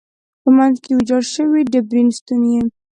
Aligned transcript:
په 0.41 0.49
منځ 0.57 0.75
کې 0.83 0.91
ویجاړ 0.93 1.23
شوی 1.35 1.61
و، 1.65 1.69
ډبرین 1.73 2.07
ستون 2.17 2.41
یې. 2.51 2.61